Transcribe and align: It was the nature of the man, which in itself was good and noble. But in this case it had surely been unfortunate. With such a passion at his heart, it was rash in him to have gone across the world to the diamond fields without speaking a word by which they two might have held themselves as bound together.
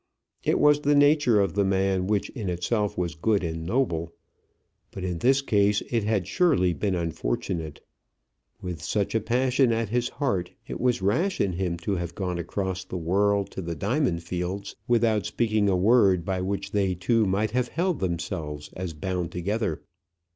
It 0.43 0.59
was 0.59 0.81
the 0.81 0.95
nature 0.95 1.39
of 1.39 1.53
the 1.53 1.63
man, 1.63 2.07
which 2.07 2.31
in 2.31 2.49
itself 2.49 2.97
was 2.97 3.13
good 3.13 3.43
and 3.43 3.63
noble. 3.67 4.15
But 4.89 5.03
in 5.03 5.19
this 5.19 5.43
case 5.43 5.81
it 5.91 6.05
had 6.05 6.25
surely 6.25 6.73
been 6.73 6.95
unfortunate. 6.95 7.81
With 8.63 8.81
such 8.81 9.13
a 9.13 9.19
passion 9.21 9.71
at 9.71 9.89
his 9.89 10.09
heart, 10.09 10.49
it 10.67 10.81
was 10.81 11.03
rash 11.03 11.39
in 11.39 11.53
him 11.53 11.77
to 11.85 11.97
have 11.97 12.15
gone 12.15 12.39
across 12.39 12.83
the 12.83 12.97
world 12.97 13.51
to 13.51 13.61
the 13.61 13.75
diamond 13.75 14.23
fields 14.23 14.75
without 14.87 15.27
speaking 15.27 15.69
a 15.69 15.77
word 15.77 16.25
by 16.25 16.41
which 16.41 16.71
they 16.71 16.95
two 16.95 17.27
might 17.27 17.51
have 17.51 17.67
held 17.67 17.99
themselves 17.99 18.71
as 18.75 18.93
bound 18.93 19.31
together. 19.31 19.83